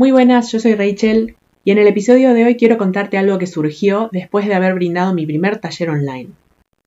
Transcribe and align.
Muy 0.00 0.12
buenas, 0.12 0.50
yo 0.50 0.58
soy 0.60 0.76
Rachel 0.76 1.36
y 1.62 1.72
en 1.72 1.76
el 1.76 1.86
episodio 1.86 2.32
de 2.32 2.46
hoy 2.46 2.56
quiero 2.56 2.78
contarte 2.78 3.18
algo 3.18 3.36
que 3.36 3.46
surgió 3.46 4.08
después 4.12 4.46
de 4.46 4.54
haber 4.54 4.72
brindado 4.72 5.12
mi 5.12 5.26
primer 5.26 5.58
taller 5.58 5.90
online. 5.90 6.30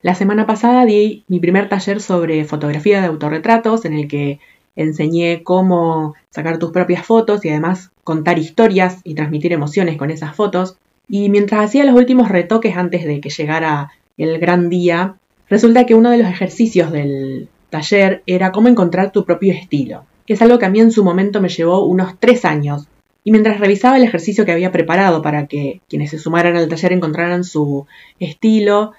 La 0.01 0.15
semana 0.15 0.47
pasada 0.47 0.83
di 0.83 1.23
mi 1.27 1.39
primer 1.39 1.69
taller 1.69 2.01
sobre 2.01 2.43
fotografía 2.43 3.01
de 3.01 3.05
autorretratos 3.05 3.85
en 3.85 3.93
el 3.93 4.07
que 4.07 4.39
enseñé 4.75 5.43
cómo 5.43 6.15
sacar 6.31 6.57
tus 6.57 6.71
propias 6.71 7.05
fotos 7.05 7.45
y 7.45 7.49
además 7.49 7.91
contar 8.03 8.39
historias 8.39 9.01
y 9.03 9.13
transmitir 9.13 9.53
emociones 9.53 9.95
con 9.95 10.09
esas 10.09 10.35
fotos. 10.35 10.77
Y 11.07 11.29
mientras 11.29 11.63
hacía 11.63 11.85
los 11.85 11.93
últimos 11.93 12.29
retoques 12.29 12.75
antes 12.75 13.05
de 13.05 13.21
que 13.21 13.29
llegara 13.29 13.91
el 14.17 14.39
gran 14.39 14.69
día, 14.69 15.17
resulta 15.49 15.85
que 15.85 15.93
uno 15.93 16.09
de 16.09 16.17
los 16.17 16.27
ejercicios 16.27 16.91
del 16.91 17.47
taller 17.69 18.23
era 18.25 18.51
cómo 18.51 18.69
encontrar 18.69 19.11
tu 19.11 19.23
propio 19.23 19.53
estilo, 19.53 20.03
que 20.25 20.33
es 20.33 20.41
algo 20.41 20.57
que 20.57 20.65
a 20.65 20.71
mí 20.71 20.79
en 20.79 20.89
su 20.89 21.03
momento 21.03 21.41
me 21.41 21.49
llevó 21.49 21.85
unos 21.85 22.19
tres 22.19 22.43
años 22.43 22.87
y 23.23 23.31
mientras 23.31 23.59
revisaba 23.59 23.97
el 23.97 24.03
ejercicio 24.03 24.45
que 24.45 24.51
había 24.51 24.71
preparado 24.71 25.21
para 25.21 25.47
que 25.47 25.81
quienes 25.87 26.11
se 26.11 26.19
sumaran 26.19 26.55
al 26.55 26.67
taller 26.67 26.93
encontraran 26.93 27.43
su 27.43 27.85
estilo, 28.19 28.91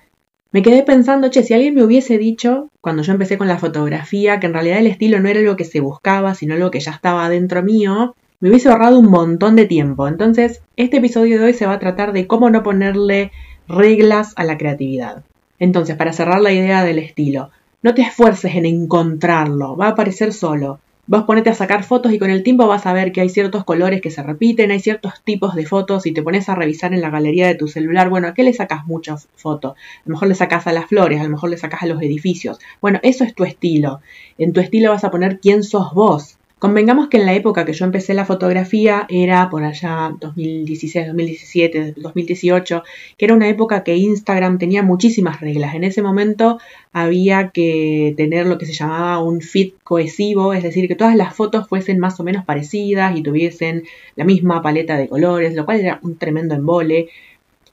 me 0.51 0.62
quedé 0.62 0.83
pensando, 0.85 1.31
che, 1.31 1.43
si 1.43 1.53
alguien 1.53 1.75
me 1.75 1.83
hubiese 1.83 2.17
dicho, 2.17 2.69
cuando 2.81 3.03
yo 3.03 3.12
empecé 3.12 3.37
con 3.37 3.48
la 3.48 3.59
fotografía, 3.59 4.39
que 4.39 4.47
en 4.47 4.55
realidad 4.55 4.79
el 4.79 4.87
estilo 4.87 5.19
no 5.19 5.29
era 5.29 5.41
algo 5.41 5.57
que 5.57 5.65
se 5.65 5.81
buscaba, 5.81 6.34
sino 6.34 6.55
algo 6.55 6.71
que 6.71 6.81
ya 6.81 6.93
estaba 6.93 7.29
dentro 7.29 7.62
mío, 7.62 8.15
me 8.41 8.51
hubiese 8.51 8.69
ahorrado 8.69 9.01
un 9.01 9.11
montón 9.11 9.57
de 9.57 9.67
tiempo. 9.67 10.07
Entonces, 10.07 10.62
este 10.77 10.98
episodio 10.98 11.39
de 11.39 11.47
hoy 11.47 11.55
se 11.55 11.67
va 11.67 11.73
a 11.73 11.79
tratar 11.81 12.12
de 12.12 12.27
cómo 12.27 12.51
no 12.51 12.62
ponerle 12.62 13.33
reglas 13.67 14.33
a 14.37 14.45
la 14.45 14.56
creatividad. 14.56 15.25
Entonces, 15.59 15.97
para 15.97 16.12
cerrar 16.12 16.41
la 16.41 16.53
idea 16.53 16.84
del 16.84 16.98
estilo, 16.98 17.51
no 17.83 17.95
te 17.95 18.03
esfuerces 18.03 18.55
en 18.55 18.67
encontrarlo, 18.67 19.77
va 19.77 19.87
a 19.87 19.91
aparecer 19.91 20.33
solo. 20.33 20.79
Vos 21.07 21.25
ponete 21.25 21.51
a 21.51 21.55
sacar 21.55 21.85
fotos 21.85 22.13
y 22.13 22.19
con 22.19 22.31
el 22.31 22.43
tiempo 22.43 22.67
vas 22.67 22.87
a 22.87 22.95
ver 22.95 23.12
que 23.12 23.21
hay 23.21 23.29
ciertos 23.29 23.65
colores 23.65 24.01
que 24.01 24.11
se 24.11 24.23
repiten, 24.23 24.71
hay 24.71 24.81
ciertos 24.81 25.23
tipos 25.23 25.55
de 25.55 25.67
fotos 25.67 26.07
y 26.07 26.12
te 26.12 26.23
pones 26.23 26.49
a 26.49 26.55
revisar 26.55 26.95
en 26.95 27.03
la 27.03 27.11
galería 27.11 27.47
de 27.47 27.57
tu 27.57 27.69
celular, 27.69 28.09
bueno, 28.09 28.28
¿a 28.28 28.33
qué 28.33 28.42
le 28.42 28.55
sacas 28.55 28.87
muchas 28.87 29.28
fotos? 29.37 29.73
A 29.73 30.03
lo 30.06 30.12
mejor 30.12 30.28
le 30.28 30.34
sacas 30.34 30.67
a 30.67 30.73
las 30.73 30.87
flores, 30.87 31.20
a 31.20 31.25
lo 31.25 31.28
mejor 31.28 31.51
le 31.51 31.59
sacas 31.59 31.83
a 31.83 31.87
los 31.87 32.01
edificios. 32.01 32.59
Bueno, 32.81 33.01
eso 33.03 33.23
es 33.25 33.34
tu 33.34 33.45
estilo. 33.45 34.01
En 34.39 34.55
tu 34.55 34.61
estilo 34.61 34.93
vas 34.93 35.05
a 35.05 35.11
poner 35.11 35.41
quién 35.41 35.62
sos 35.62 35.93
vos. 35.93 36.39
Convengamos 36.65 37.09
que 37.09 37.19
en 37.19 37.27
la 37.27 37.34
época 37.34 37.67
que 37.67 37.75
yo 37.75 37.84
empecé 37.84 38.15
la 38.15 38.25
fotografía 38.25 39.05
era 39.11 39.51
por 39.51 39.65
allá 39.65 40.17
2016, 40.19 41.09
2017, 41.09 41.93
2018, 41.98 42.83
que 43.19 43.25
era 43.27 43.34
una 43.34 43.51
época 43.51 43.84
que 43.84 43.97
Instagram 43.97 44.56
tenía 44.56 44.83
muchísimas 44.83 45.43
reglas. 45.43 45.75
En 45.75 45.84
ese 45.84 46.01
momento 46.01 46.59
había 46.91 47.51
que 47.51 48.15
tener 48.17 48.47
lo 48.47 48.56
que 48.56 48.65
se 48.65 48.73
llamaba 48.73 49.23
un 49.23 49.43
feed 49.43 49.75
cohesivo, 49.83 50.55
es 50.55 50.62
decir, 50.62 50.89
que 50.89 50.95
todas 50.95 51.17
las 51.17 51.37
fotos 51.37 51.69
fuesen 51.69 51.98
más 51.98 52.19
o 52.19 52.25
menos 52.25 52.47
parecidas 52.47 53.15
y 53.15 53.23
tuviesen 53.23 53.83
la 54.17 54.25
misma 54.25 54.62
paleta 54.62 54.97
de 54.97 55.06
colores, 55.06 55.55
lo 55.55 55.67
cual 55.67 55.81
era 55.81 56.01
un 56.03 56.17
tremendo 56.17 56.55
embole. 56.55 57.09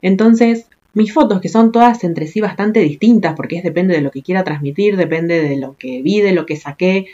Entonces, 0.02 0.68
mis 0.94 1.14
fotos, 1.14 1.40
que 1.40 1.48
son 1.48 1.72
todas 1.72 2.04
entre 2.04 2.28
sí 2.28 2.42
bastante 2.42 2.82
distintas, 2.82 3.36
porque 3.38 3.56
es 3.56 3.64
depende 3.64 3.96
de 3.96 4.02
lo 4.02 4.12
que 4.12 4.22
quiera 4.22 4.44
transmitir, 4.44 4.98
depende 4.98 5.42
de 5.42 5.56
lo 5.56 5.78
que 5.78 6.02
vi, 6.02 6.20
de 6.20 6.34
lo 6.34 6.46
que 6.46 6.58
saqué, 6.58 7.06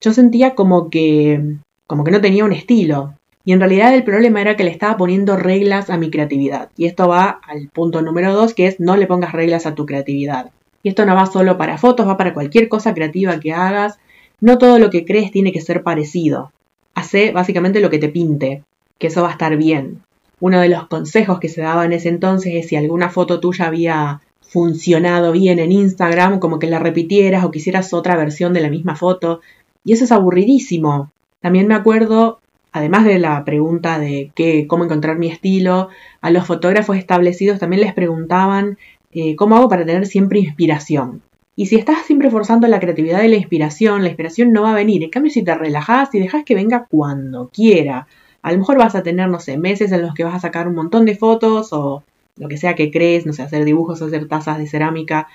yo 0.00 0.12
sentía 0.12 0.54
como 0.54 0.90
que, 0.90 1.56
como 1.86 2.04
que 2.04 2.10
no 2.10 2.20
tenía 2.20 2.44
un 2.44 2.52
estilo. 2.52 3.14
Y 3.44 3.52
en 3.52 3.60
realidad 3.60 3.94
el 3.94 4.04
problema 4.04 4.40
era 4.40 4.56
que 4.56 4.64
le 4.64 4.70
estaba 4.70 4.96
poniendo 4.96 5.36
reglas 5.36 5.90
a 5.90 5.96
mi 5.96 6.10
creatividad. 6.10 6.70
Y 6.76 6.86
esto 6.86 7.08
va 7.08 7.40
al 7.46 7.68
punto 7.68 8.02
número 8.02 8.34
dos, 8.34 8.54
que 8.54 8.66
es 8.66 8.80
no 8.80 8.96
le 8.96 9.06
pongas 9.06 9.32
reglas 9.32 9.66
a 9.66 9.74
tu 9.74 9.86
creatividad. 9.86 10.50
Y 10.82 10.90
esto 10.90 11.04
no 11.04 11.14
va 11.14 11.26
solo 11.26 11.58
para 11.58 11.78
fotos, 11.78 12.06
va 12.06 12.16
para 12.16 12.34
cualquier 12.34 12.68
cosa 12.68 12.94
creativa 12.94 13.40
que 13.40 13.52
hagas. 13.52 13.98
No 14.40 14.58
todo 14.58 14.78
lo 14.78 14.90
que 14.90 15.04
crees 15.04 15.30
tiene 15.30 15.52
que 15.52 15.60
ser 15.60 15.82
parecido. 15.82 16.52
Hace 16.94 17.32
básicamente 17.32 17.80
lo 17.80 17.90
que 17.90 17.98
te 17.98 18.08
pinte, 18.08 18.62
que 18.98 19.08
eso 19.08 19.22
va 19.22 19.28
a 19.28 19.32
estar 19.32 19.56
bien. 19.56 20.02
Uno 20.40 20.60
de 20.60 20.70
los 20.70 20.86
consejos 20.88 21.38
que 21.38 21.48
se 21.48 21.60
daba 21.60 21.84
en 21.84 21.92
ese 21.92 22.08
entonces 22.08 22.54
es 22.54 22.68
si 22.68 22.76
alguna 22.76 23.10
foto 23.10 23.40
tuya 23.40 23.66
había 23.66 24.20
funcionado 24.40 25.32
bien 25.32 25.58
en 25.58 25.70
Instagram, 25.70 26.40
como 26.40 26.58
que 26.58 26.66
la 26.66 26.78
repitieras 26.78 27.44
o 27.44 27.50
quisieras 27.50 27.92
otra 27.92 28.16
versión 28.16 28.52
de 28.52 28.60
la 28.60 28.70
misma 28.70 28.96
foto. 28.96 29.40
Y 29.84 29.92
eso 29.92 30.04
es 30.04 30.12
aburridísimo. 30.12 31.10
También 31.40 31.66
me 31.66 31.74
acuerdo, 31.74 32.40
además 32.72 33.04
de 33.04 33.18
la 33.18 33.44
pregunta 33.44 33.98
de 33.98 34.30
qué, 34.34 34.66
cómo 34.66 34.84
encontrar 34.84 35.18
mi 35.18 35.28
estilo, 35.28 35.88
a 36.20 36.30
los 36.30 36.46
fotógrafos 36.46 36.96
establecidos 36.96 37.58
también 37.58 37.82
les 37.82 37.94
preguntaban 37.94 38.78
eh, 39.12 39.36
cómo 39.36 39.56
hago 39.56 39.68
para 39.68 39.86
tener 39.86 40.06
siempre 40.06 40.38
inspiración. 40.38 41.22
Y 41.56 41.66
si 41.66 41.76
estás 41.76 42.06
siempre 42.06 42.30
forzando 42.30 42.66
la 42.68 42.80
creatividad 42.80 43.22
y 43.22 43.28
la 43.28 43.36
inspiración, 43.36 44.02
la 44.02 44.08
inspiración 44.08 44.52
no 44.52 44.62
va 44.62 44.72
a 44.72 44.74
venir. 44.74 45.02
En 45.02 45.10
cambio, 45.10 45.32
si 45.32 45.42
te 45.42 45.54
relajas 45.54 46.14
y 46.14 46.20
dejas 46.20 46.44
que 46.44 46.54
venga 46.54 46.86
cuando 46.88 47.50
quiera, 47.52 48.06
a 48.42 48.52
lo 48.52 48.58
mejor 48.58 48.78
vas 48.78 48.94
a 48.94 49.02
tener, 49.02 49.28
no 49.28 49.40
sé, 49.40 49.58
meses 49.58 49.92
en 49.92 50.02
los 50.02 50.14
que 50.14 50.24
vas 50.24 50.34
a 50.34 50.40
sacar 50.40 50.68
un 50.68 50.74
montón 50.74 51.04
de 51.04 51.16
fotos 51.16 51.72
o 51.72 52.02
lo 52.36 52.48
que 52.48 52.56
sea 52.56 52.74
que 52.74 52.90
crees, 52.90 53.26
no 53.26 53.32
sé, 53.32 53.42
hacer 53.42 53.64
dibujos, 53.64 54.00
hacer 54.00 54.26
tazas 54.28 54.58
de 54.58 54.66
cerámica 54.66 55.28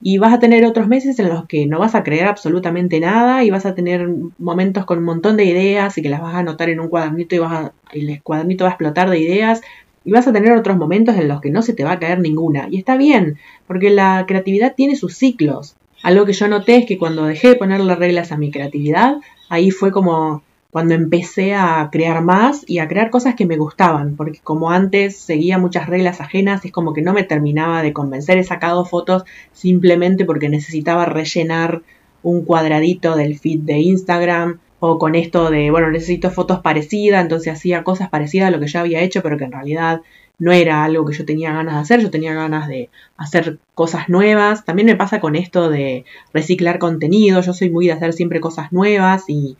y 0.00 0.18
vas 0.18 0.32
a 0.32 0.38
tener 0.38 0.64
otros 0.64 0.88
meses 0.88 1.18
en 1.18 1.28
los 1.28 1.46
que 1.46 1.66
no 1.66 1.78
vas 1.78 1.94
a 1.94 2.02
creer 2.02 2.26
absolutamente 2.26 3.00
nada 3.00 3.44
y 3.44 3.50
vas 3.50 3.66
a 3.66 3.74
tener 3.74 4.08
momentos 4.38 4.84
con 4.84 4.98
un 4.98 5.04
montón 5.04 5.36
de 5.36 5.44
ideas 5.44 5.96
y 5.96 6.02
que 6.02 6.08
las 6.08 6.20
vas 6.20 6.34
a 6.34 6.38
anotar 6.38 6.68
en 6.68 6.80
un 6.80 6.88
cuadernito 6.88 7.34
y, 7.34 7.38
vas 7.38 7.52
a, 7.52 7.72
el 7.92 8.22
cuadernito 8.22 8.64
va 8.64 8.70
a 8.70 8.72
explotar 8.72 9.08
de 9.08 9.18
ideas 9.18 9.62
y 10.04 10.12
vas 10.12 10.28
a 10.28 10.32
tener 10.32 10.52
otros 10.52 10.76
momentos 10.76 11.16
en 11.16 11.28
los 11.28 11.40
que 11.40 11.50
no 11.50 11.62
se 11.62 11.72
te 11.72 11.82
va 11.82 11.92
a 11.92 11.98
caer 11.98 12.20
ninguna. 12.20 12.68
Y 12.70 12.78
está 12.78 12.96
bien, 12.96 13.38
porque 13.66 13.90
la 13.90 14.24
creatividad 14.28 14.74
tiene 14.76 14.94
sus 14.94 15.16
ciclos. 15.16 15.76
Algo 16.02 16.24
que 16.26 16.32
yo 16.32 16.46
noté 16.46 16.76
es 16.76 16.86
que 16.86 16.98
cuando 16.98 17.24
dejé 17.24 17.48
de 17.48 17.56
ponerle 17.56 17.96
reglas 17.96 18.30
a 18.30 18.36
mi 18.36 18.52
creatividad, 18.52 19.16
ahí 19.48 19.72
fue 19.72 19.90
como 19.90 20.42
cuando 20.76 20.92
empecé 20.92 21.54
a 21.54 21.88
crear 21.90 22.22
más 22.22 22.62
y 22.66 22.80
a 22.80 22.86
crear 22.86 23.08
cosas 23.08 23.34
que 23.34 23.46
me 23.46 23.56
gustaban, 23.56 24.14
porque 24.14 24.40
como 24.44 24.70
antes 24.70 25.16
seguía 25.16 25.56
muchas 25.56 25.88
reglas 25.88 26.20
ajenas, 26.20 26.66
es 26.66 26.70
como 26.70 26.92
que 26.92 27.00
no 27.00 27.14
me 27.14 27.22
terminaba 27.22 27.80
de 27.82 27.94
convencer, 27.94 28.36
he 28.36 28.44
sacado 28.44 28.84
fotos 28.84 29.24
simplemente 29.54 30.26
porque 30.26 30.50
necesitaba 30.50 31.06
rellenar 31.06 31.80
un 32.22 32.44
cuadradito 32.44 33.16
del 33.16 33.38
feed 33.38 33.60
de 33.60 33.78
Instagram 33.78 34.58
o 34.78 34.98
con 34.98 35.14
esto 35.14 35.48
de, 35.48 35.70
bueno, 35.70 35.90
necesito 35.90 36.30
fotos 36.30 36.60
parecidas, 36.60 37.22
entonces 37.22 37.54
hacía 37.54 37.82
cosas 37.82 38.10
parecidas 38.10 38.48
a 38.48 38.50
lo 38.50 38.60
que 38.60 38.68
ya 38.68 38.80
había 38.80 39.00
hecho, 39.00 39.22
pero 39.22 39.38
que 39.38 39.44
en 39.44 39.52
realidad 39.52 40.02
no 40.38 40.52
era 40.52 40.84
algo 40.84 41.06
que 41.06 41.16
yo 41.16 41.24
tenía 41.24 41.54
ganas 41.54 41.76
de 41.76 41.80
hacer, 41.80 42.00
yo 42.00 42.10
tenía 42.10 42.34
ganas 42.34 42.68
de 42.68 42.90
hacer 43.16 43.58
cosas 43.74 44.10
nuevas. 44.10 44.66
También 44.66 44.84
me 44.84 44.96
pasa 44.96 45.20
con 45.20 45.36
esto 45.36 45.70
de 45.70 46.04
reciclar 46.34 46.78
contenido, 46.78 47.40
yo 47.40 47.54
soy 47.54 47.70
muy 47.70 47.86
de 47.86 47.92
hacer 47.92 48.12
siempre 48.12 48.40
cosas 48.40 48.72
nuevas 48.72 49.24
y 49.28 49.56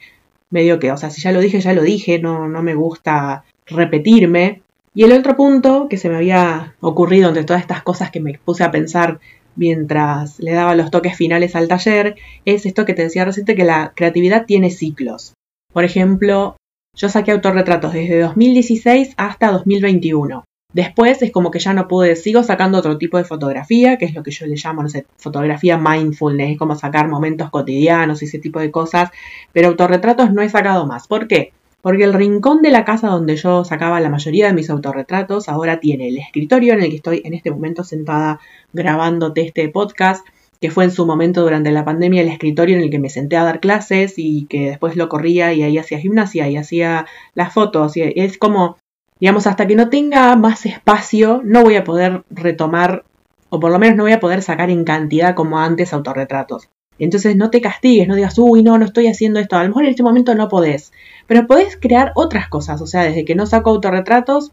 medio 0.51 0.79
que, 0.79 0.93
o 0.93 0.97
sea, 0.97 1.11
si 1.11 1.21
ya 1.21 1.33
lo 1.33 1.41
dije, 1.41 1.61
ya 1.61 1.73
lo 1.73 1.83
dije, 1.83 2.19
no, 2.19 2.49
no 2.49 2.63
me 2.63 2.75
gusta 2.75 3.45
repetirme. 3.67 4.63
Y 4.95 5.05
el 5.05 5.13
otro 5.13 5.37
punto 5.37 5.89
que 5.89 5.99
se 5.99 6.09
me 6.09 6.17
había 6.17 6.75
ocurrido 6.81 7.29
entre 7.29 7.45
todas 7.45 7.63
estas 7.63 7.83
cosas 7.83 8.11
que 8.11 8.21
me 8.21 8.39
puse 8.45 8.65
a 8.65 8.71
pensar 8.71 9.21
mientras 9.57 10.39
le 10.39 10.53
daba 10.53 10.75
los 10.75 10.91
toques 10.91 11.17
finales 11.17 11.57
al 11.57 11.69
taller, 11.69 12.17
es 12.45 12.67
esto 12.67 12.85
que 12.85 12.95
te 12.95 13.03
decía 13.03 13.25
reciente, 13.25 13.55
que 13.55 13.65
la 13.65 13.93
creatividad 13.95 14.47
tiene 14.47 14.71
ciclos. 14.71 15.35
Por 15.73 15.85
ejemplo, 15.85 16.57
yo 16.95 17.09
saqué 17.09 17.33
autorretratos 17.33 17.93
desde 17.93 18.21
2016 18.21 19.15
hasta 19.17 19.53
2021. 19.53 20.45
Después 20.77 21.23
es 21.23 21.33
como 21.33 21.51
que 21.51 21.59
ya 21.59 21.73
no 21.73 21.89
pude, 21.89 22.17
sigo 22.17 22.43
sacando 22.43 22.77
otro 22.77 22.99
tipo 22.99 23.17
de 23.17 23.25
fotografía, 23.25 23.97
que 23.97 24.05
es 24.05 24.15
lo 24.15 24.23
que 24.23 24.31
yo 24.31 24.45
le 24.45 24.57
llamo, 24.57 24.83
no 24.83 24.91
sé, 24.91 25.07
fotografía 25.17 25.79
mindfulness, 25.79 26.51
es 26.51 26.59
como 26.59 26.75
sacar 26.75 27.09
momentos 27.09 27.49
cotidianos 27.49 28.21
y 28.21 28.27
ese 28.27 28.39
tipo 28.39 28.61
de 28.61 28.71
cosas, 28.71 29.09
pero 29.55 29.69
autorretratos 29.69 30.35
no 30.35 30.43
he 30.43 30.51
sacado 30.51 30.87
más. 30.87 31.07
¿Por 31.09 31.29
qué? 31.29 31.55
Porque 31.81 32.05
el 32.05 32.13
rincón 32.13 32.61
de 32.61 32.69
la 32.69 32.85
casa 32.85 33.09
donde 33.09 33.37
yo 33.37 33.65
sacaba 33.65 34.01
la 34.01 34.11
mayoría 34.11 34.49
de 34.49 34.53
mis 34.53 34.69
autorretratos 34.69 35.49
ahora 35.49 35.81
tiene 35.81 36.09
el 36.09 36.19
escritorio 36.19 36.75
en 36.75 36.83
el 36.83 36.91
que 36.91 36.97
estoy 36.97 37.23
en 37.25 37.33
este 37.33 37.51
momento 37.51 37.83
sentada 37.83 38.39
grabándote 38.75 39.47
este 39.47 39.71
podcast, 39.71 40.27
que 40.61 40.71
fue 40.71 40.85
en 40.85 40.91
su 40.91 41.07
momento 41.07 41.41
durante 41.41 41.71
la 41.71 41.87
pandemia 41.87 42.21
el 42.21 42.29
escritorio 42.29 42.77
en 42.77 42.83
el 42.83 42.91
que 42.91 42.99
me 42.99 43.09
senté 43.09 43.39
a 43.39 43.45
dar 43.45 43.61
clases 43.61 44.19
y 44.19 44.45
que 44.45 44.69
después 44.69 44.95
lo 44.95 45.09
corría 45.09 45.55
y 45.55 45.63
ahí 45.63 45.79
hacía 45.79 46.01
gimnasia 46.01 46.51
y 46.51 46.59
hacía 46.59 47.07
las 47.33 47.55
fotos. 47.55 47.97
Y 47.97 48.13
es 48.15 48.37
como 48.37 48.77
Digamos, 49.21 49.47
hasta 49.47 49.67
que 49.67 49.77
no 49.77 49.89
tenga 49.89 50.35
más 50.37 50.67
espacio, 50.67 51.41
no 51.45 51.63
voy 51.63 51.77
a 51.77 51.85
poder 51.85 52.25
retomar, 52.31 53.05
o 53.49 53.61
por 53.61 53.73
lo 53.73 53.79
menos 53.79 53.97
no 53.97 54.03
voy 54.03 54.13
a 54.13 54.21
poder 54.21 54.43
sacar 54.43 54.71
en 54.71 54.85
cantidad 54.85 55.35
como 55.35 55.59
antes 55.59 55.93
autorretratos. 55.93 56.69
Entonces 56.99 57.37
no 57.37 57.51
te 57.51 57.61
castigues, 57.61 58.09
no 58.09 58.15
digas, 58.15 58.39
uy, 58.39 58.63
no, 58.63 58.79
no 58.79 58.85
estoy 58.85 59.07
haciendo 59.07 59.39
esto. 59.41 59.57
A 59.57 59.63
lo 59.63 59.69
mejor 59.69 59.85
en 59.85 59.91
este 59.91 60.03
momento 60.03 60.35
no 60.35 60.49
podés. 60.49 60.93
Pero 61.27 61.47
podés 61.47 61.77
crear 61.77 62.13
otras 62.15 62.49
cosas. 62.49 62.81
O 62.81 62.87
sea, 62.87 63.03
desde 63.03 63.25
que 63.25 63.35
no 63.35 63.47
saco 63.47 63.71
autorretratos, 63.71 64.53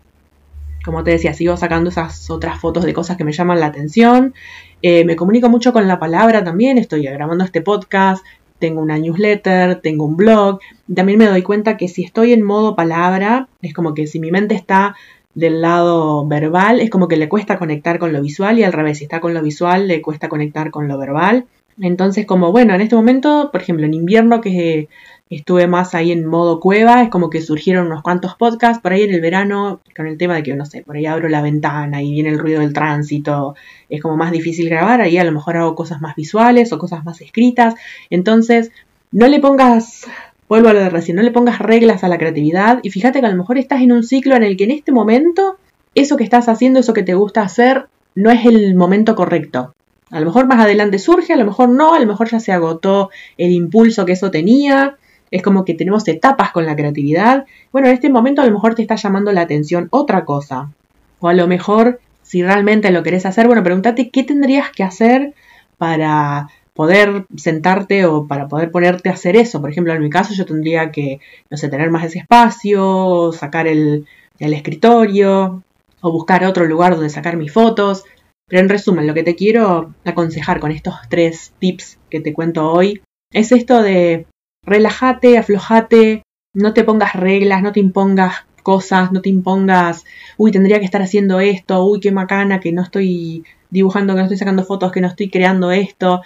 como 0.84 1.04
te 1.04 1.12
decía, 1.12 1.34
sigo 1.34 1.56
sacando 1.56 1.90
esas 1.90 2.30
otras 2.30 2.60
fotos 2.60 2.84
de 2.84 2.94
cosas 2.94 3.16
que 3.16 3.24
me 3.24 3.32
llaman 3.32 3.62
la 3.62 3.68
atención. 3.68 4.34
Eh, 4.82 5.06
me 5.06 5.16
comunico 5.16 5.50
mucho 5.50 5.72
con 5.72 5.88
la 5.88 6.00
palabra 6.00 6.44
también. 6.44 6.78
Estoy 6.78 7.04
grabando 7.04 7.46
este 7.46 7.62
podcast, 7.62 8.26
tengo 8.64 8.82
una 8.82 8.98
newsletter, 8.98 9.82
tengo 9.82 10.06
un 10.06 10.16
blog. 10.16 10.62
También 10.96 11.20
me 11.20 11.26
doy 11.26 11.42
cuenta 11.42 11.76
que 11.76 11.90
si 11.90 12.02
estoy 12.06 12.32
en 12.32 12.42
modo 12.42 12.78
palabra, 12.78 13.50
es 13.62 13.74
como 13.74 13.94
que 13.94 14.08
si 14.08 14.22
mi 14.22 14.32
mente 14.32 14.56
está 14.56 14.96
del 15.36 15.60
lado 15.60 16.26
verbal, 16.26 16.80
es 16.80 16.90
como 16.90 17.10
que 17.10 17.18
le 17.18 17.28
cuesta 17.28 17.60
conectar 17.60 18.00
con 18.00 18.14
lo 18.14 18.22
visual 18.22 18.58
y 18.58 18.64
al 18.64 18.72
revés, 18.72 19.00
si 19.00 19.04
está 19.04 19.20
con 19.20 19.34
lo 19.34 19.42
visual, 19.42 19.90
le 19.90 20.02
cuesta 20.02 20.30
conectar 20.30 20.72
con 20.72 20.88
lo 20.88 20.98
verbal. 20.98 21.46
Entonces, 21.82 22.26
como 22.26 22.54
bueno, 22.54 22.74
en 22.74 22.80
este 22.80 22.96
momento, 22.96 23.50
por 23.52 23.62
ejemplo, 23.62 23.86
en 23.86 23.96
invierno 23.96 24.40
que 24.40 24.88
estuve 25.36 25.68
más 25.68 25.96
ahí 25.96 26.12
en 26.12 26.26
modo 26.26 26.60
cueva, 26.60 27.04
es 27.04 27.10
como 27.10 27.30
que 27.30 27.42
surgieron 27.42 27.88
unos 27.88 28.02
cuantos 28.02 28.36
podcasts 28.36 28.82
por 28.82 28.94
ahí 28.94 29.04
en 29.04 29.14
el 29.14 29.22
verano 29.22 29.82
con 29.96 30.08
el 30.08 30.18
tema 30.18 30.36
de 30.36 30.44
que, 30.44 30.56
no 30.56 30.66
sé, 30.66 30.84
por 30.84 30.96
ahí 30.96 31.06
abro 31.06 31.30
la 31.30 31.42
ventana 31.42 32.02
y 32.02 32.12
viene 32.12 32.30
el 32.30 32.40
ruido 32.40 32.62
del 32.62 32.74
tránsito, 32.74 33.56
es 33.90 34.02
como 34.02 34.18
más 34.18 34.32
difícil 34.32 34.70
grabar, 34.70 35.02
ahí 35.02 35.18
a 35.18 35.24
lo 35.24 35.32
mejor 35.32 35.58
hago 35.58 35.76
cosas 35.76 36.02
más 36.02 36.16
visuales 36.16 36.72
o 36.74 36.78
cosas 36.78 37.04
más 37.06 37.22
escritas, 37.22 37.76
entonces 38.10 38.72
no 39.12 39.28
le 39.28 39.40
pongas, 39.40 40.06
vuelvo 40.50 40.70
a 40.70 40.74
lo 40.74 40.80
de 40.80 40.90
recién, 40.90 41.18
no 41.18 41.24
le 41.24 41.32
pongas 41.32 41.60
reglas 41.60 42.04
a 42.04 42.08
la 42.08 42.18
creatividad 42.18 42.80
y 42.84 42.90
fíjate 42.90 43.20
que 43.20 43.26
a 43.26 43.32
lo 43.32 43.38
mejor 43.38 43.58
estás 43.58 43.82
en 43.82 43.92
un 43.92 44.04
ciclo 44.04 44.36
en 44.36 44.44
el 44.44 44.58
que 44.58 44.64
en 44.66 44.72
este 44.72 44.92
momento 44.92 45.58
eso 45.96 46.18
que 46.18 46.24
estás 46.24 46.50
haciendo, 46.50 46.80
eso 46.80 46.94
que 46.94 47.04
te 47.04 47.14
gusta 47.14 47.42
hacer, 47.42 47.88
no 48.16 48.32
es 48.32 48.46
el 48.46 48.76
momento 48.76 49.16
correcto. 49.16 49.74
A 50.14 50.20
lo 50.20 50.28
mejor 50.28 50.46
más 50.46 50.60
adelante 50.60 51.00
surge, 51.00 51.34
a 51.34 51.38
lo 51.38 51.46
mejor 51.46 51.70
no, 51.70 51.96
a 51.96 52.00
lo 52.00 52.06
mejor 52.06 52.30
ya 52.30 52.40
se 52.40 52.52
agotó 52.52 53.10
el 53.38 53.52
impulso 53.52 54.06
que 54.06 54.12
eso 54.12 54.30
tenía. 54.30 54.98
Es 55.34 55.42
como 55.42 55.66
que 55.66 55.74
tenemos 55.74 56.08
etapas 56.08 56.52
con 56.52 56.68
la 56.68 56.76
creatividad. 56.76 57.46
Bueno, 57.72 57.88
en 57.88 57.96
este 57.96 58.12
momento 58.12 58.44
a 58.44 58.46
lo 58.46 58.52
mejor 58.52 58.76
te 58.76 58.84
está 58.84 58.98
llamando 58.98 59.32
la 59.32 59.42
atención 59.42 59.88
otra 59.90 60.26
cosa. 60.26 60.72
O 61.20 61.28
a 61.28 61.34
lo 61.34 61.48
mejor, 61.48 62.00
si 62.22 62.44
realmente 62.44 62.92
lo 62.92 63.02
querés 63.02 63.26
hacer, 63.26 63.48
bueno, 63.48 63.64
pregúntate 63.64 64.12
qué 64.12 64.24
tendrías 64.24 64.70
que 64.70 64.84
hacer 64.84 65.34
para 65.80 66.50
poder 66.76 67.26
sentarte 67.36 68.06
o 68.06 68.28
para 68.28 68.48
poder 68.48 68.70
ponerte 68.70 69.10
a 69.10 69.14
hacer 69.14 69.36
eso. 69.36 69.60
Por 69.60 69.72
ejemplo, 69.72 69.92
en 69.92 70.04
mi 70.04 70.12
caso 70.12 70.36
yo 70.36 70.46
tendría 70.46 70.92
que, 70.92 71.20
no 71.50 71.58
sé, 71.58 71.68
tener 71.68 71.90
más 71.90 72.06
ese 72.06 72.20
espacio, 72.20 73.32
sacar 73.32 73.66
el, 73.66 74.06
el 74.38 74.54
escritorio 74.54 75.64
o 76.02 76.12
buscar 76.12 76.46
otro 76.46 76.66
lugar 76.66 76.94
donde 76.94 77.10
sacar 77.10 77.38
mis 77.38 77.52
fotos. 77.52 78.04
Pero 78.48 78.62
en 78.62 78.70
resumen, 78.70 79.08
lo 79.08 79.16
que 79.16 79.24
te 79.24 79.36
quiero 79.36 79.96
aconsejar 80.06 80.60
con 80.60 80.70
estos 80.70 80.94
tres 81.10 81.54
tips 81.58 81.98
que 82.12 82.20
te 82.20 82.34
cuento 82.34 82.72
hoy 82.72 83.02
es 83.32 83.52
esto 83.52 83.82
de 83.82 84.28
relájate, 84.66 85.38
aflojate, 85.38 86.24
no 86.54 86.74
te 86.74 86.84
pongas 86.84 87.14
reglas, 87.14 87.62
no 87.62 87.72
te 87.72 87.80
impongas 87.80 88.46
cosas, 88.64 89.12
no 89.12 89.22
te 89.22 89.30
impongas, 89.30 90.06
uy, 90.38 90.52
tendría 90.52 90.80
que 90.80 90.86
estar 90.86 91.02
haciendo 91.02 91.40
esto, 91.40 91.86
uy, 91.86 92.00
qué 92.00 92.12
macana, 92.12 92.60
que 92.60 92.72
no 92.72 92.82
estoy 92.82 93.44
dibujando, 93.70 94.14
que 94.14 94.20
no 94.20 94.24
estoy 94.24 94.38
sacando 94.38 94.64
fotos, 94.64 94.92
que 94.92 95.02
no 95.02 95.08
estoy 95.08 95.30
creando 95.30 95.72
esto. 95.72 96.22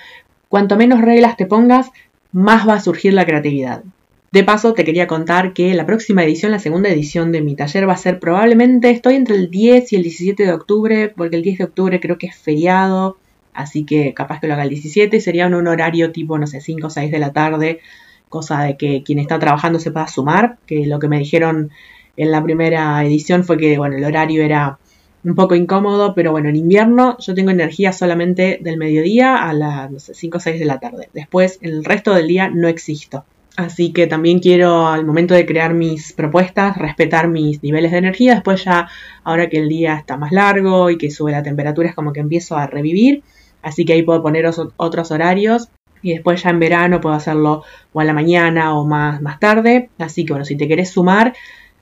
Cuanto 0.50 0.78
menos 0.78 1.02
reglas 1.02 1.36
te 1.36 1.46
pongas, 1.46 1.90
más 2.32 2.68
va 2.68 2.76
a 2.76 2.80
surgir 2.80 3.14
la 3.14 3.26
creatividad. 3.26 3.84
De 4.32 4.44
paso, 4.44 4.74
te 4.74 4.84
quería 4.84 5.08
contar 5.08 5.54
que 5.54 5.74
la 5.74 5.86
próxima 5.86 6.24
edición, 6.24 6.52
la 6.52 6.60
segunda 6.60 6.90
edición 6.90 7.32
de 7.32 7.42
mi 7.42 7.56
taller 7.56 7.88
va 7.88 7.94
a 7.94 7.98
ser 7.98 8.20
probablemente, 8.20 8.92
estoy 8.92 9.16
entre 9.16 9.36
el 9.36 9.50
10 9.50 9.94
y 9.94 9.96
el 9.96 10.04
17 10.04 10.44
de 10.44 10.54
octubre, 10.54 11.14
porque 11.16 11.38
el 11.38 11.42
10 11.44 11.60
de 11.60 11.64
octubre 11.64 12.00
creo 12.00 12.18
que 12.18 12.28
es 12.28 12.36
feriado, 12.36 13.18
así 13.54 13.86
que 13.86 14.14
capaz 14.14 14.40
que 14.40 14.48
lo 14.48 14.54
haga 14.54 14.64
el 14.64 14.70
17 14.70 15.16
y 15.16 15.22
sería 15.22 15.46
en 15.46 15.56
un 15.56 15.68
horario 15.68 16.12
tipo, 16.12 16.38
no 16.38 16.46
sé, 16.46 16.60
5 16.60 16.88
o 16.88 16.90
6 16.90 17.10
de 17.10 17.20
la 17.20 17.32
tarde, 17.32 17.80
cosa 18.30 18.64
de 18.64 18.78
que 18.78 19.04
quien 19.04 19.20
está 19.20 19.40
trabajando 19.40 19.80
se 19.80 19.92
pueda 19.92 20.08
sumar, 20.08 20.58
que 20.66 20.86
lo 20.86 21.00
que 21.00 21.08
me 21.08 21.20
dijeron 21.20 21.72
en 22.16 22.32
la 22.32 22.44
primera 22.44 23.04
edición 23.04 23.44
fue 23.44 23.58
que, 23.58 23.78
bueno, 23.78 23.96
el 23.96 24.04
horario 24.04 24.44
era 24.44 24.80
un 25.24 25.36
poco 25.36 25.56
incómodo, 25.56 26.14
pero 26.16 26.32
bueno, 26.32 26.50
en 26.50 26.56
invierno 26.56 27.18
yo 27.20 27.34
tengo 27.34 27.52
energía 27.52 27.92
solamente 27.92 28.60
del 28.62 28.78
mediodía 28.78 29.36
a 29.36 29.54
las, 29.54 29.92
no 29.92 30.00
sé, 30.00 30.14
5 30.14 30.38
o 30.38 30.42
6 30.42 30.60
de 30.60 30.66
la 30.66 30.80
tarde. 30.80 31.10
Después, 31.14 31.60
el 31.62 31.84
resto 31.84 32.14
del 32.14 32.28
día 32.28 32.50
no 32.50 32.68
existo. 32.68 33.26
Así 33.58 33.92
que 33.92 34.06
también 34.06 34.40
quiero 34.40 34.88
al 34.88 35.04
momento 35.04 35.34
de 35.34 35.48
crear 35.48 35.74
mis 35.74 36.14
propuestas 36.14 36.78
respetar 36.78 37.28
mis 37.28 37.64
niveles 37.64 37.92
de 37.92 37.98
energía. 37.98 38.36
Después 38.36 38.64
ya, 38.64 38.88
ahora 39.24 39.50
que 39.50 39.58
el 39.58 39.68
día 39.68 39.96
está 39.96 40.16
más 40.16 40.32
largo 40.32 40.92
y 40.92 40.98
que 41.00 41.10
sube 41.10 41.32
la 41.32 41.42
temperatura, 41.42 41.90
es 41.90 41.96
como 41.96 42.14
que 42.14 42.20
empiezo 42.20 42.56
a 42.56 42.68
revivir. 42.68 43.24
Así 43.64 43.84
que 43.84 43.94
ahí 43.94 44.04
puedo 44.04 44.22
poner 44.22 44.46
otros 44.78 45.12
horarios. 45.12 45.70
Y 46.02 46.14
después 46.14 46.44
ya 46.44 46.50
en 46.50 46.60
verano 46.60 47.02
puedo 47.02 47.16
hacerlo 47.16 47.64
o 47.94 48.00
a 48.00 48.04
la 48.04 48.14
mañana 48.14 48.78
o 48.78 48.86
más, 48.86 49.22
más 49.22 49.40
tarde. 49.40 49.90
Así 49.98 50.26
que 50.26 50.34
bueno, 50.34 50.46
si 50.46 50.56
te 50.56 50.68
querés 50.68 50.92
sumar, 50.92 51.34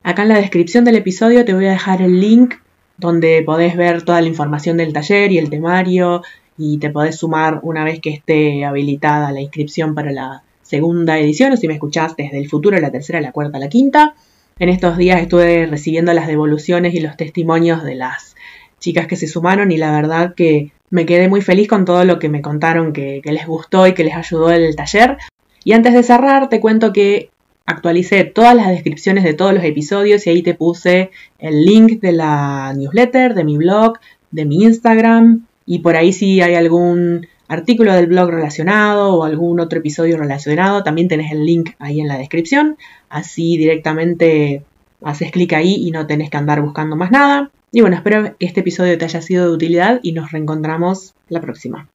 acá 0.02 0.22
en 0.22 0.28
la 0.28 0.38
descripción 0.38 0.84
del 0.84 0.96
episodio 0.96 1.44
te 1.44 1.54
voy 1.54 1.66
a 1.66 1.70
dejar 1.70 2.02
el 2.02 2.20
link 2.20 2.54
donde 2.98 3.42
podés 3.44 3.76
ver 3.76 4.02
toda 4.02 4.20
la 4.20 4.28
información 4.28 4.76
del 4.76 4.92
taller 4.92 5.32
y 5.32 5.38
el 5.38 5.50
temario 5.50 6.22
y 6.58 6.78
te 6.78 6.90
podés 6.90 7.16
sumar 7.16 7.60
una 7.62 7.84
vez 7.84 8.00
que 8.00 8.10
esté 8.10 8.64
habilitada 8.64 9.32
la 9.32 9.40
inscripción 9.40 9.94
para 9.94 10.12
la 10.12 10.42
segunda 10.62 11.18
edición, 11.18 11.52
o 11.52 11.56
si 11.56 11.68
me 11.68 11.74
escuchás 11.74 12.16
desde 12.16 12.38
el 12.38 12.48
futuro, 12.48 12.78
la 12.78 12.90
tercera, 12.90 13.20
la 13.20 13.32
cuarta, 13.32 13.58
la 13.58 13.68
quinta. 13.68 14.14
En 14.58 14.68
estos 14.68 14.96
días 14.96 15.20
estuve 15.20 15.66
recibiendo 15.66 16.12
las 16.12 16.26
devoluciones 16.26 16.94
y 16.94 17.00
los 17.00 17.16
testimonios 17.16 17.84
de 17.84 17.94
las 17.94 18.34
chicas 18.78 19.06
que 19.06 19.16
se 19.16 19.26
sumaron 19.26 19.70
y 19.70 19.76
la 19.76 19.92
verdad 19.92 20.34
que 20.34 20.72
me 20.90 21.06
quedé 21.06 21.28
muy 21.28 21.42
feliz 21.42 21.68
con 21.68 21.84
todo 21.84 22.04
lo 22.04 22.18
que 22.18 22.28
me 22.28 22.42
contaron 22.42 22.92
que, 22.92 23.20
les 23.24 23.46
gustó 23.46 23.86
y 23.86 23.94
que 23.94 24.04
les 24.04 24.14
ayudó 24.14 24.50
el 24.50 24.76
taller. 24.76 25.18
Y 25.64 25.72
antes 25.72 25.94
de 25.94 26.02
cerrar, 26.02 26.48
te 26.48 26.60
cuento 26.60 26.92
que 26.92 27.30
actualicé 27.66 28.24
todas 28.24 28.54
las 28.54 28.68
descripciones 28.68 29.24
de 29.24 29.34
todos 29.34 29.52
los 29.52 29.64
episodios 29.64 30.26
y 30.26 30.30
ahí 30.30 30.42
te 30.42 30.54
puse 30.54 31.10
el 31.38 31.64
link 31.64 32.00
de 32.00 32.12
la 32.12 32.72
newsletter, 32.76 33.34
de 33.34 33.44
mi 33.44 33.56
blog, 33.56 33.98
de 34.30 34.44
mi 34.44 34.62
Instagram 34.62 35.46
y 35.66 35.80
por 35.80 35.96
ahí 35.96 36.12
si 36.12 36.40
hay 36.40 36.54
algún 36.54 37.26
artículo 37.48 37.92
del 37.92 38.06
blog 38.06 38.30
relacionado 38.30 39.14
o 39.14 39.24
algún 39.24 39.60
otro 39.60 39.80
episodio 39.80 40.16
relacionado, 40.16 40.82
también 40.82 41.08
tenés 41.08 41.32
el 41.32 41.44
link 41.44 41.70
ahí 41.78 42.00
en 42.00 42.08
la 42.08 42.18
descripción. 42.18 42.76
Así 43.08 43.56
directamente 43.56 44.62
haces 45.02 45.30
clic 45.30 45.52
ahí 45.52 45.74
y 45.74 45.90
no 45.90 46.06
tenés 46.06 46.30
que 46.30 46.36
andar 46.36 46.62
buscando 46.62 46.96
más 46.96 47.10
nada. 47.10 47.50
Y 47.76 47.82
bueno, 47.82 47.96
espero 47.96 48.34
que 48.38 48.46
este 48.46 48.60
episodio 48.60 48.96
te 48.96 49.04
haya 49.04 49.20
sido 49.20 49.48
de 49.48 49.54
utilidad 49.54 50.00
y 50.02 50.12
nos 50.12 50.32
reencontramos 50.32 51.14
la 51.28 51.42
próxima. 51.42 51.90